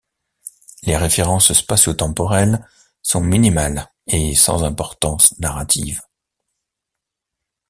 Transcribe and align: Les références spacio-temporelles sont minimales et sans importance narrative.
Les 0.81 0.97
références 0.97 1.53
spacio-temporelles 1.53 2.67
sont 3.03 3.21
minimales 3.21 3.91
et 4.07 4.33
sans 4.33 4.63
importance 4.63 5.37
narrative. 5.37 6.01